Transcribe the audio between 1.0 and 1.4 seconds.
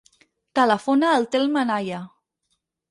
al